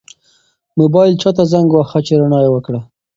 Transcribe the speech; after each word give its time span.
موبایل 0.79 1.13
چا 1.21 1.29
ته 1.37 1.43
زنګ 1.51 1.67
واهه 1.71 1.99
چې 2.07 2.13
رڼا 2.19 2.39
یې 2.45 2.49
وکړه؟ 2.51 2.79